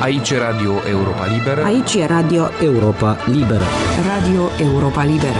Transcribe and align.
Aici 0.00 0.30
e 0.30 0.38
Radio 0.38 0.72
Europa 0.88 1.26
Liberă. 1.26 1.62
Aici 1.62 1.94
e 1.94 2.06
Radio 2.06 2.48
Europa 2.62 3.16
Liberă. 3.26 3.64
Radio 4.06 4.48
Europa 4.60 5.04
Liberă. 5.04 5.38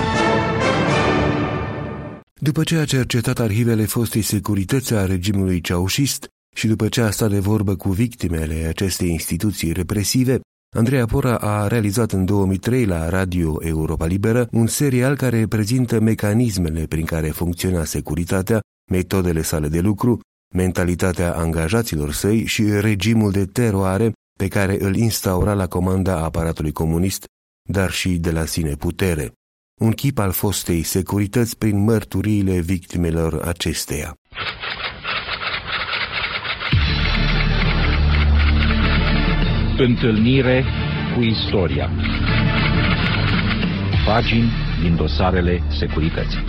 După 2.40 2.62
ce 2.62 2.76
a 2.76 2.84
cercetat 2.84 3.38
arhivele 3.38 3.84
fostei 3.84 4.22
securități 4.22 4.94
a 4.94 5.04
regimului 5.04 5.60
ceaușist 5.60 6.28
și 6.56 6.66
după 6.66 6.88
ce 6.88 7.00
a 7.00 7.10
stat 7.10 7.30
de 7.30 7.38
vorbă 7.38 7.76
cu 7.76 7.88
victimele 7.88 8.66
acestei 8.68 9.10
instituții 9.10 9.72
represive, 9.72 10.40
Andreea 10.76 11.06
Pora 11.06 11.36
a 11.36 11.66
realizat 11.66 12.12
în 12.12 12.24
2003 12.24 12.84
la 12.84 13.08
Radio 13.08 13.56
Europa 13.60 14.06
Liberă 14.06 14.48
un 14.52 14.66
serial 14.66 15.16
care 15.16 15.46
prezintă 15.46 16.00
mecanismele 16.00 16.86
prin 16.86 17.04
care 17.04 17.28
funcționa 17.28 17.84
securitatea, 17.84 18.60
metodele 18.90 19.42
sale 19.42 19.68
de 19.68 19.80
lucru, 19.80 20.20
mentalitatea 20.54 21.34
angajaților 21.34 22.12
săi 22.12 22.44
și 22.44 22.62
regimul 22.80 23.30
de 23.30 23.44
teroare 23.44 24.12
pe 24.40 24.48
care 24.48 24.76
îl 24.78 24.96
instaura 24.96 25.54
la 25.54 25.66
comanda 25.66 26.24
aparatului 26.24 26.72
comunist, 26.72 27.24
dar 27.68 27.90
și 27.90 28.08
de 28.08 28.30
la 28.30 28.44
sine 28.44 28.74
putere. 28.74 29.32
Un 29.80 29.90
chip 29.90 30.18
al 30.18 30.30
fostei 30.30 30.82
securități 30.82 31.58
prin 31.58 31.84
mărturiile 31.84 32.60
victimelor 32.60 33.42
acesteia. 33.44 34.14
Întâlnire 39.78 40.64
cu 41.14 41.20
istoria 41.20 41.90
Pagini 44.06 44.50
din 44.82 44.96
dosarele 44.96 45.62
securității 45.78 46.44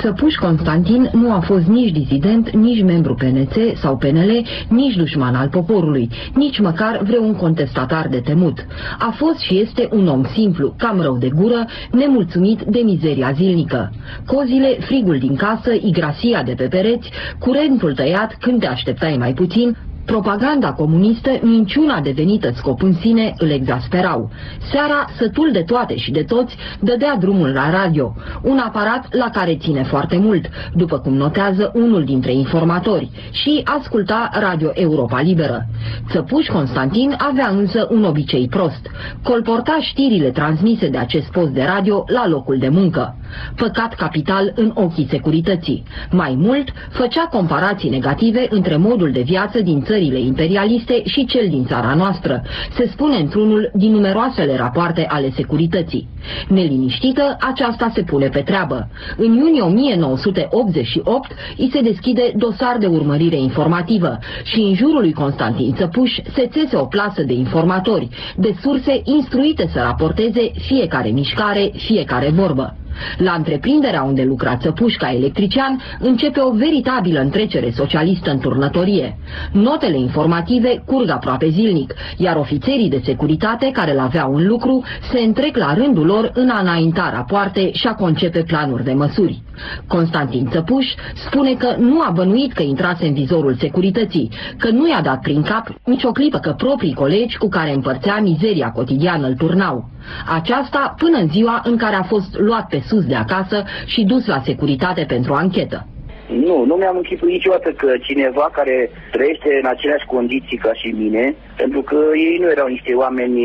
Țăpuș 0.00 0.34
Constantin 0.34 1.10
nu 1.12 1.32
a 1.32 1.40
fost 1.40 1.66
nici 1.66 1.92
dizident, 1.92 2.50
nici 2.50 2.82
membru 2.82 3.14
PNC 3.14 3.54
sau 3.74 3.96
PNL, 3.96 4.46
nici 4.68 4.96
dușman 4.96 5.34
al 5.34 5.48
poporului, 5.48 6.08
nici 6.34 6.58
măcar 6.60 7.00
vreun 7.02 7.34
contestatar 7.34 8.08
de 8.08 8.20
temut. 8.20 8.66
A 8.98 9.14
fost 9.16 9.38
și 9.38 9.60
este 9.60 9.88
un 9.92 10.08
om 10.08 10.24
simplu, 10.24 10.74
cam 10.78 11.00
rău 11.00 11.16
de 11.18 11.28
gură, 11.28 11.66
nemulțumit 11.90 12.62
de 12.62 12.80
mizeria 12.84 13.32
zilnică. 13.32 13.92
Cozile, 14.26 14.76
frigul 14.80 15.18
din 15.18 15.36
casă, 15.36 15.70
igrasia 15.82 16.42
de 16.42 16.54
pe 16.56 16.64
pereți, 16.64 17.10
curentul 17.38 17.94
tăiat 17.94 18.36
când 18.40 18.60
te 18.60 18.66
așteptai 18.66 19.16
mai 19.18 19.32
puțin, 19.32 19.76
Propaganda 20.10 20.72
comunistă, 20.72 21.30
minciuna 21.42 22.00
devenită 22.00 22.52
scop 22.54 22.82
în 22.82 22.92
sine, 22.92 23.34
îl 23.38 23.50
exasperau. 23.50 24.30
Seara, 24.72 25.04
sătul 25.18 25.50
de 25.52 25.62
toate 25.62 25.96
și 25.96 26.10
de 26.10 26.22
toți, 26.22 26.56
dădea 26.80 27.16
drumul 27.16 27.48
la 27.48 27.70
radio, 27.70 28.14
un 28.42 28.58
aparat 28.58 29.14
la 29.14 29.30
care 29.32 29.56
ține 29.56 29.82
foarte 29.82 30.16
mult, 30.16 30.48
după 30.74 30.98
cum 30.98 31.14
notează 31.14 31.70
unul 31.74 32.04
dintre 32.04 32.32
informatori, 32.32 33.10
și 33.30 33.60
asculta 33.64 34.30
Radio 34.32 34.70
Europa 34.74 35.20
Liberă. 35.20 35.66
Țăpuș 36.10 36.46
Constantin 36.46 37.14
avea 37.18 37.48
însă 37.48 37.88
un 37.90 38.04
obicei 38.04 38.48
prost. 38.48 38.86
Colporta 39.22 39.78
știrile 39.80 40.30
transmise 40.30 40.88
de 40.88 40.98
acest 40.98 41.30
post 41.30 41.50
de 41.50 41.62
radio 41.62 42.04
la 42.06 42.28
locul 42.28 42.58
de 42.58 42.68
muncă. 42.68 43.19
Păcat 43.56 43.94
capital 43.94 44.52
în 44.54 44.70
ochii 44.74 45.06
securității. 45.10 45.82
Mai 46.10 46.34
mult, 46.38 46.68
făcea 46.90 47.26
comparații 47.30 47.90
negative 47.90 48.46
între 48.50 48.76
modul 48.76 49.10
de 49.12 49.20
viață 49.20 49.60
din 49.60 49.82
țările 49.82 50.20
imperialiste 50.20 51.02
și 51.04 51.24
cel 51.24 51.48
din 51.48 51.64
țara 51.64 51.94
noastră, 51.94 52.42
se 52.76 52.88
spune 52.92 53.16
într-unul 53.16 53.70
din 53.74 53.92
numeroasele 53.92 54.56
rapoarte 54.56 55.06
ale 55.08 55.30
securității. 55.36 56.08
Neliniștită, 56.48 57.36
aceasta 57.40 57.90
se 57.94 58.02
pune 58.02 58.28
pe 58.28 58.40
treabă. 58.40 58.88
În 59.16 59.32
iunie 59.32 59.62
1988 59.62 61.30
îi 61.56 61.70
se 61.72 61.80
deschide 61.80 62.32
dosar 62.36 62.76
de 62.78 62.86
urmărire 62.86 63.36
informativă 63.36 64.18
și 64.42 64.60
în 64.60 64.74
jurul 64.74 65.00
lui 65.00 65.12
Constantin 65.12 65.74
Țăpuș 65.74 66.10
se 66.34 66.46
țese 66.46 66.76
o 66.76 66.84
plasă 66.84 67.22
de 67.22 67.32
informatori, 67.32 68.08
de 68.36 68.54
surse 68.62 69.00
instruite 69.04 69.68
să 69.72 69.78
raporteze 69.78 70.50
fiecare 70.66 71.08
mișcare, 71.08 71.70
fiecare 71.76 72.30
vorbă. 72.30 72.79
La 73.16 73.32
întreprinderea 73.32 74.02
unde 74.02 74.22
lucra 74.22 74.56
Țăpușca 74.56 75.12
electrician 75.12 75.80
începe 75.98 76.40
o 76.40 76.50
veritabilă 76.50 77.20
întrecere 77.20 77.70
socialistă 77.70 78.30
în 78.30 78.38
turnătorie. 78.38 79.18
Notele 79.52 79.98
informative 79.98 80.82
curg 80.86 81.10
aproape 81.10 81.48
zilnic, 81.48 81.94
iar 82.16 82.36
ofițerii 82.36 82.90
de 82.90 83.00
securitate 83.04 83.70
care 83.72 83.94
l 83.94 83.98
aveau 83.98 84.34
în 84.34 84.46
lucru 84.46 84.84
se 85.12 85.20
întrec 85.20 85.56
la 85.56 85.74
rândul 85.74 86.06
lor 86.06 86.30
în 86.34 86.48
a 86.48 86.60
înainta 86.60 87.10
rapoarte 87.14 87.72
și 87.72 87.86
a 87.86 87.94
concepe 87.94 88.42
planuri 88.42 88.84
de 88.84 88.92
măsuri. 88.92 89.42
Constantin 89.86 90.48
Țăpuș 90.50 90.86
spune 91.14 91.54
că 91.54 91.74
nu 91.78 92.00
a 92.00 92.10
bănuit 92.10 92.52
că 92.52 92.62
intrase 92.62 93.06
în 93.06 93.14
vizorul 93.14 93.54
securității, 93.54 94.30
că 94.58 94.70
nu 94.70 94.88
i-a 94.88 95.00
dat 95.00 95.20
prin 95.20 95.42
cap 95.42 95.68
nicio 95.84 96.10
clipă 96.10 96.38
că 96.38 96.54
proprii 96.56 96.94
colegi 96.94 97.38
cu 97.38 97.48
care 97.48 97.72
împărțea 97.72 98.20
mizeria 98.20 98.70
cotidiană 98.70 99.26
îl 99.26 99.34
turnau. 99.34 99.88
Aceasta 100.28 100.94
până 100.98 101.18
în 101.18 101.28
ziua 101.28 101.60
în 101.64 101.76
care 101.76 101.94
a 101.94 102.02
fost 102.02 102.38
luat 102.38 102.66
pe 102.68 102.82
sus 102.86 103.04
de 103.04 103.14
acasă 103.14 103.64
și 103.86 104.04
dus 104.04 104.26
la 104.26 104.40
securitate 104.44 105.04
pentru 105.08 105.32
anchetă. 105.32 105.86
Nu, 106.30 106.64
nu 106.64 106.74
mi-am 106.74 106.96
închipuit 106.96 107.32
niciodată 107.32 107.70
că 107.70 107.88
cineva 108.02 108.50
care 108.52 108.90
trăiește 109.10 109.58
în 109.62 109.68
aceleași 109.68 110.06
condiții 110.06 110.56
ca 110.56 110.72
și 110.72 110.86
mine, 110.86 111.34
pentru 111.56 111.82
că 111.82 111.96
ei 112.14 112.38
nu 112.40 112.50
erau 112.50 112.66
niște 112.66 112.92
oameni 112.94 113.40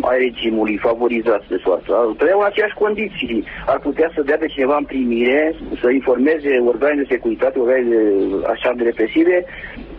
ai 0.00 0.18
regimului 0.18 0.76
favorizați 0.76 1.48
de 1.48 1.60
soartă. 1.64 2.14
Trăiau 2.18 2.38
în 2.40 2.46
aceleași 2.48 2.74
condiții. 2.84 3.44
Ar 3.66 3.78
putea 3.78 4.10
să 4.14 4.22
dea 4.22 4.36
pe 4.36 4.46
cineva 4.46 4.76
în 4.76 4.84
primire, 4.84 5.54
să 5.80 5.90
informeze 5.90 6.58
organele 6.66 7.02
de 7.02 7.14
securitate, 7.14 7.58
organele 7.58 7.98
așa 8.46 8.72
de 8.76 8.82
represive, 8.82 9.44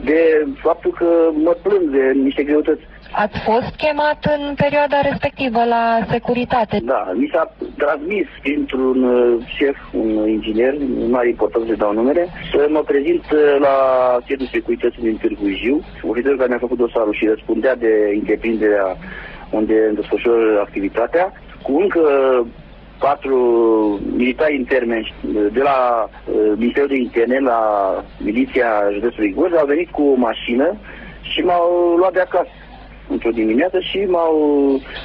de 0.03 0.47
faptul 0.61 0.91
că 0.91 1.07
mă 1.33 1.55
plâng 1.63 1.89
de 1.89 2.11
niște 2.23 2.43
greutăți. 2.43 2.81
Ați 3.11 3.39
fost 3.39 3.75
chemat 3.77 4.19
în 4.37 4.53
perioada 4.55 5.01
respectivă 5.01 5.63
la 5.63 5.99
securitate? 6.09 6.79
Da, 6.83 7.11
mi 7.15 7.29
s-a 7.33 7.55
transmis 7.77 8.27
printr-un 8.41 9.03
uh, 9.03 9.45
șef, 9.57 9.77
un 9.91 10.27
inginer, 10.29 10.73
mai 11.09 11.29
important 11.29 11.67
să 11.67 11.75
dau 11.75 11.93
numere, 11.93 12.27
să 12.51 12.67
mă 12.69 12.79
prezint 12.79 13.23
uh, 13.31 13.55
la 13.59 13.75
sediul 14.27 14.49
securității 14.51 15.01
din 15.01 15.17
Târgu 15.17 15.47
Jiu, 15.47 15.81
ofițerul 16.01 16.37
care 16.37 16.49
mi-a 16.49 16.65
făcut 16.65 16.77
dosarul 16.77 17.13
și 17.13 17.27
răspundea 17.27 17.75
de 17.75 18.11
întreprinderea 18.13 18.97
unde 19.49 19.85
îmi 19.87 19.95
desfășor 19.95 20.59
activitatea, 20.59 21.33
cu 21.61 21.77
încă 21.77 22.01
patru 22.99 23.39
militari 24.15 24.55
interni 24.55 25.13
de 25.51 25.61
la 25.61 26.09
uh, 26.09 26.53
Ministerul 26.57 26.89
de 26.89 26.95
Interne 26.97 27.39
la 27.39 27.59
miliția 28.19 28.69
județului 28.93 29.33
Gorj 29.33 29.53
au 29.53 29.65
venit 29.65 29.89
cu 29.89 30.01
o 30.01 30.15
mașină 30.15 30.75
și 31.21 31.39
m-au 31.39 31.95
luat 31.97 32.13
de 32.13 32.19
acasă 32.19 32.49
într-o 33.09 33.29
dimineață 33.29 33.79
și 33.79 33.97
m-au 33.97 34.35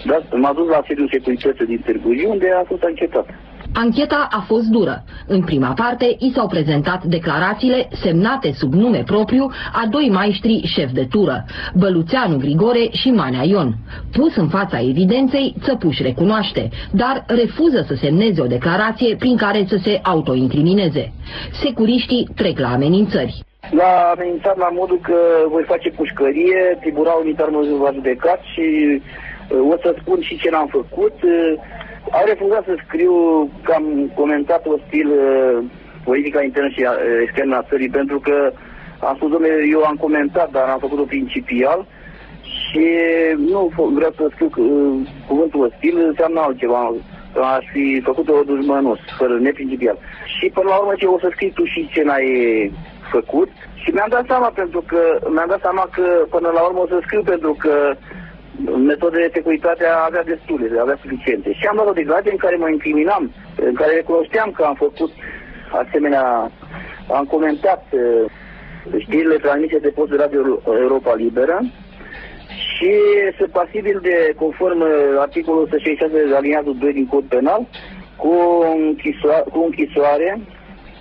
dat, 0.04 0.38
m-a 0.38 0.53
dus 0.53 0.69
la 0.69 0.82
sediul 0.86 1.09
securității 1.12 1.66
din 1.66 1.82
Târgu 1.84 2.14
Jiu, 2.14 2.30
unde 2.30 2.50
a 2.50 2.64
fost 2.66 2.82
anchetat. 2.82 3.26
Ancheta 3.75 4.28
a 4.31 4.44
fost 4.47 4.66
dură. 4.66 5.05
În 5.27 5.43
prima 5.43 5.72
parte, 5.72 6.16
i 6.19 6.33
s-au 6.34 6.47
prezentat 6.47 7.05
declarațiile 7.05 7.88
semnate 8.03 8.53
sub 8.53 8.72
nume 8.72 9.03
propriu 9.06 9.50
a 9.72 9.87
doi 9.91 10.09
maestri 10.12 10.62
șef 10.65 10.91
de 10.91 11.06
tură, 11.10 11.44
Băluțeanu 11.75 12.37
Grigore 12.37 12.88
și 12.91 13.10
Manea 13.10 13.44
Ion. 13.44 13.75
Pus 14.12 14.37
în 14.37 14.49
fața 14.49 14.81
evidenței, 14.81 15.55
Țăpuș 15.65 15.99
recunoaște, 15.99 16.69
dar 16.93 17.25
refuză 17.27 17.84
să 17.87 17.94
semneze 17.94 18.41
o 18.41 18.47
declarație 18.47 19.16
prin 19.16 19.37
care 19.37 19.65
să 19.69 19.77
se 19.83 20.00
autoincrimineze. 20.03 21.12
Securiștii 21.62 22.28
trec 22.37 22.59
la 22.59 22.72
amenințări. 22.72 23.44
L-a 23.71 24.12
amenințat 24.15 24.56
la 24.56 24.69
modul 24.72 24.99
că 25.03 25.16
voi 25.49 25.62
face 25.62 25.91
pușcărie, 25.91 26.78
tribunalul 26.81 27.22
militar 27.25 27.49
mă 27.49 27.66
va 27.81 27.91
judecat 27.93 28.41
și 28.53 28.66
uh, 29.50 29.72
o 29.72 29.77
să 29.83 29.94
spun 30.00 30.21
și 30.21 30.39
ce 30.39 30.50
n-am 30.50 30.66
făcut. 30.66 31.15
Uh, 32.12 32.18
au 32.18 32.24
refuzat 32.26 32.64
să 32.64 32.74
scriu 32.86 33.14
că 33.62 33.72
am 33.72 34.10
comentat 34.14 34.66
ostil 34.66 35.08
uh, 35.10 35.64
politica 36.04 36.42
internă 36.42 36.68
și 36.68 36.80
uh, 36.80 36.94
externă 37.22 37.56
a 37.56 37.66
țării, 37.68 37.88
pentru 37.88 38.18
că 38.20 38.52
am 39.00 39.14
spus, 39.16 39.30
domnule, 39.30 39.66
eu 39.70 39.82
am 39.84 39.97
comentat, 39.97 40.50
dar 40.50 40.68
am 40.68 40.78
făcut-o 40.78 41.03
principial 41.03 41.86
și 42.42 42.86
nu 43.36 43.72
vreau 43.76 44.12
să 44.16 44.30
scriu 44.30 44.50
uh, 44.56 45.09
cuvântul 45.28 45.64
ostil, 45.64 45.97
înseamnă 45.98 46.41
altceva. 46.41 46.94
Aș 47.56 47.64
fi 47.72 48.00
făcut-o 48.04 48.42
dușmănos, 48.47 48.98
fără 49.18 49.38
neprincipial. 49.38 49.98
Și 50.38 50.47
până 50.54 50.68
la 50.68 50.76
urmă 50.76 50.92
ce 50.97 51.06
o 51.06 51.18
să 51.18 51.28
scrii 51.30 51.50
tu 51.50 51.65
și 51.65 51.91
ce 51.92 52.03
n-ai 52.03 52.28
făcut 53.10 53.48
și 53.82 53.91
mi-am 53.91 54.10
dat 54.10 54.24
seama 54.26 54.50
pentru 54.54 54.80
că 54.86 55.00
mi-am 55.34 55.48
dat 55.48 55.60
seama 55.60 55.88
că 55.97 56.06
până 56.30 56.48
la 56.54 56.60
urmă 56.60 56.80
o 56.80 56.86
să 56.86 56.98
scriu 57.03 57.22
pentru 57.22 57.53
că 57.58 57.94
metodele 58.76 59.26
de 59.26 59.32
securitate 59.34 59.84
avea 60.06 60.24
destule, 60.24 60.80
avea 60.80 60.98
suficiente. 61.03 61.53
Și 61.53 61.66
am 61.66 61.74
luat 61.76 61.88
o 61.88 61.92
declarație 62.00 62.30
în 62.30 62.36
care 62.36 62.56
mă 62.56 62.68
incriminam, 62.68 63.32
în 63.56 63.74
care 63.74 63.94
recunoșteam 63.94 64.50
că 64.50 64.62
am 64.62 64.74
făcut 64.74 65.12
asemenea, 65.70 66.50
am 67.09 67.24
comentat 67.24 67.84
uh, 67.91 68.24
știrile 68.98 69.36
transmise 69.36 69.78
de 69.78 69.88
post 69.88 70.10
de 70.10 70.16
Radio 70.16 70.41
Europa 70.64 71.14
Liberă 71.14 71.59
și 72.72 72.92
sunt 73.38 73.50
pasibil 73.50 73.98
de, 74.03 74.34
conform 74.36 74.80
uh, 74.80 74.88
articolul 75.18 75.62
166 75.62 76.28
de 76.28 76.34
aliniatul 76.34 76.76
2 76.78 76.92
din 76.92 77.06
cod 77.06 77.24
penal, 77.24 77.66
cu 78.16 78.34
închisoare, 78.74 79.44
cu 79.53 79.62
închisoare 79.62 80.41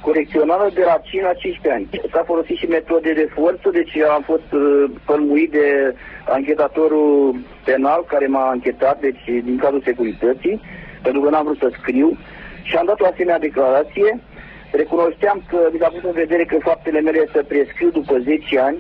corecțională 0.02 0.70
de 0.74 0.84
la 0.86 0.98
5 1.04 1.24
la 1.24 1.34
15 1.34 1.72
ani. 1.72 2.10
S-a 2.14 2.24
folosit 2.26 2.58
și 2.58 2.66
metode 2.78 3.14
de 3.14 3.28
forță, 3.38 3.70
deci 3.70 3.98
am 4.16 4.22
fost 4.22 4.50
uh, 4.52 4.90
pălmuit 5.06 5.52
de 5.52 5.96
anchetatorul 6.26 7.36
penal 7.66 8.04
care 8.08 8.28
m-a 8.28 8.50
anchetat, 8.50 9.00
deci 9.00 9.24
din 9.26 9.58
cadrul 9.58 9.82
securității, 9.86 10.62
pentru 11.02 11.22
că 11.22 11.30
n-am 11.30 11.44
vrut 11.44 11.58
să 11.58 11.78
scriu 11.80 12.18
și 12.64 12.76
am 12.76 12.86
dat 12.86 13.02
o 13.02 13.06
asemenea 13.06 13.40
declarație. 13.40 14.20
Recunoșteam 14.72 15.44
că 15.50 15.58
mi 15.72 15.80
s-a 15.80 15.88
pus 15.88 16.04
în 16.04 16.12
vedere 16.12 16.44
că 16.46 16.58
faptele 16.60 17.02
mele 17.02 17.26
să 17.34 17.44
prescriu 17.48 17.90
după 17.90 18.20
10 18.20 18.60
ani, 18.60 18.78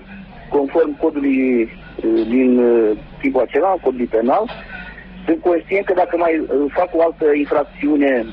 conform 0.50 0.98
codului 0.98 1.62
uh, 1.64 2.28
din 2.28 2.58
uh, 2.58 2.98
tipul 3.22 3.42
acela, 3.42 3.68
codului 3.68 4.06
penal. 4.06 4.50
Sunt 5.26 5.42
conștient 5.42 5.86
că 5.86 5.94
dacă 5.94 6.18
mai 6.18 6.40
uh, 6.40 6.48
fac 6.74 6.90
o 6.96 7.02
altă 7.02 7.26
infracțiune 7.34 8.26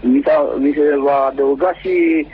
mi, 0.00 0.22
mi 0.58 0.72
se 0.72 0.96
va 0.96 1.26
adăuga 1.30 1.72
și 1.72 2.26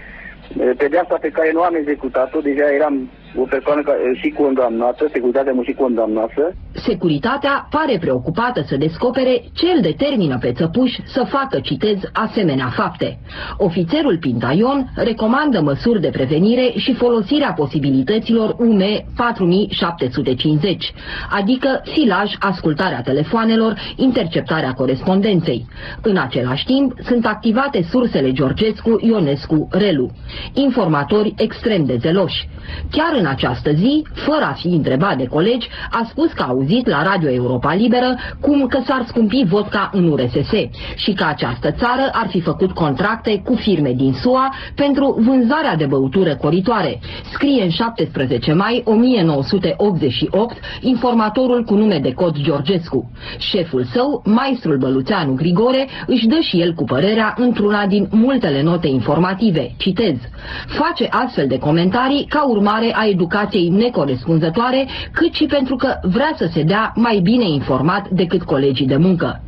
pedeapsa 0.77 1.17
pe 1.21 1.29
care 1.29 1.53
nu 1.53 1.61
am 1.61 1.75
executat-o, 1.75 2.41
deja 2.41 2.73
eram 2.75 3.11
o 3.37 3.43
persoană 3.43 3.83
și 4.15 4.31
condamnată, 4.31 5.09
securitatea 5.13 5.53
mă 5.53 5.63
și 5.63 5.73
condamnată. 5.73 6.55
Securitatea 6.85 7.67
pare 7.71 7.99
preocupată 7.99 8.65
să 8.67 8.77
descopere 8.77 9.43
ce 9.53 9.67
îl 9.75 9.81
determină 9.81 10.39
pe 10.39 10.53
țăpuș 10.53 10.93
să 11.05 11.27
facă, 11.29 11.61
citez, 11.61 11.97
asemenea 12.13 12.73
fapte. 12.77 13.19
Ofițerul 13.57 14.19
Pintaion 14.19 14.91
recomandă 14.95 15.61
măsuri 15.61 16.01
de 16.01 16.09
prevenire 16.09 16.73
și 16.77 16.95
folosirea 16.95 17.53
posibilităților 17.53 18.57
UME 18.59 19.07
4750, 19.17 20.93
adică 21.31 21.83
silaj, 21.95 22.33
ascultarea 22.39 23.01
telefoanelor, 23.01 23.79
interceptarea 23.97 24.73
corespondenței. 24.73 25.67
În 26.03 26.17
același 26.17 26.65
timp, 26.65 26.95
sunt 27.05 27.27
activate 27.27 27.87
sursele 27.91 28.33
Georgescu, 28.33 28.99
Ionescu, 29.01 29.69
Relu, 29.71 30.11
informatori 30.53 31.35
extrem 31.37 31.85
de 31.85 31.97
zeloși. 32.01 32.49
Chiar 32.91 33.17
în 33.19 33.27
această 33.27 33.73
zi, 33.73 34.07
fără 34.13 34.45
a 34.45 34.53
fi 34.53 34.67
întrebat 34.67 35.17
de 35.17 35.27
colegi, 35.27 35.69
a 35.91 36.07
spus 36.11 36.33
că 36.33 36.43
a 36.43 36.53
auzit 36.67 36.89
la 36.89 37.03
Radio 37.03 37.31
Europa 37.31 37.75
Liberă 37.75 38.17
cum 38.41 38.67
că 38.67 38.79
s-ar 38.87 39.05
scumpi 39.07 39.45
vodka 39.47 39.91
în 39.93 40.09
URSS 40.09 40.51
și 40.95 41.13
că 41.13 41.25
această 41.29 41.71
țară 41.71 42.11
ar 42.13 42.27
fi 42.29 42.41
făcut 42.41 42.73
contracte 42.73 43.43
cu 43.45 43.55
firme 43.55 43.93
din 43.93 44.13
SUA 44.13 44.53
pentru 44.75 45.17
vânzarea 45.27 45.77
de 45.77 45.87
băutură 45.87 46.37
coritoare. 46.37 47.01
Scrie 47.33 47.63
în 47.63 47.71
17 47.71 48.53
mai 48.53 48.83
1988 48.85 50.57
informatorul 50.81 51.65
cu 51.65 51.75
nume 51.75 51.99
de 51.99 52.13
cod 52.13 52.37
Georgescu. 52.37 53.11
Șeful 53.39 53.85
său, 53.85 54.23
maestrul 54.25 54.77
Băluțeanu 54.77 55.33
Grigore, 55.33 55.89
își 56.07 56.27
dă 56.27 56.39
și 56.41 56.61
el 56.61 56.73
cu 56.75 56.85
părerea 56.85 57.35
într-una 57.39 57.87
din 57.87 58.09
multele 58.11 58.63
note 58.63 58.89
informative. 58.89 59.75
Citez. 59.77 60.17
Face 60.67 61.07
astfel 61.11 61.47
de 61.47 61.59
comentarii 61.59 62.27
ca 62.29 62.49
urmare 62.49 62.93
a 62.95 63.07
educației 63.07 63.69
necorespunzătoare, 63.69 64.87
cât 65.13 65.33
și 65.33 65.45
pentru 65.47 65.77
că 65.77 65.99
vrea 66.03 66.33
să 66.37 66.49
se 66.57 66.63
dea 66.63 66.93
mai 66.95 67.21
bine 67.23 67.49
informat 67.49 68.09
decât 68.09 68.43
colegii 68.43 68.87
de 68.87 68.97
muncă. 68.97 69.43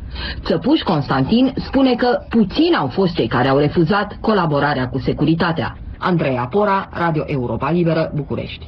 Țăpuș 0.45 0.79
Constantin 0.81 1.53
spune 1.55 1.95
că 1.95 2.19
puțini 2.29 2.75
au 2.75 2.87
fost 2.87 3.15
cei 3.15 3.27
care 3.27 3.47
au 3.47 3.57
refuzat 3.57 4.17
colaborarea 4.21 4.89
cu 4.89 4.99
securitatea. 4.99 5.77
Andreea 5.97 6.45
Pora, 6.45 6.89
Radio 6.91 7.23
Europa 7.25 7.71
Liberă, 7.71 8.11
București. 8.15 8.65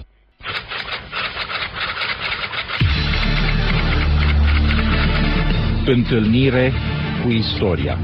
Întâlnire 5.86 6.74
cu 7.24 7.30
istoria. 7.30 7.98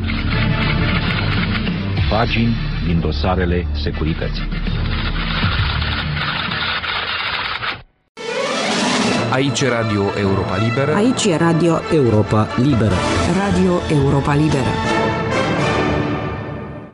Pagini 2.09 2.55
din 2.85 2.99
dosarele 2.99 3.65
securității. 3.73 4.47
Aici 9.37 9.61
e 9.61 9.69
Radio 9.69 10.11
Europa 10.15 10.57
Liberă. 10.57 10.93
Aici 10.93 11.25
e 11.25 11.35
Radio 11.35 11.79
Europa 11.91 12.47
Liberă. 12.55 12.93
Radio 13.37 13.79
Europa 13.89 14.33
Liberă. 14.33 15.06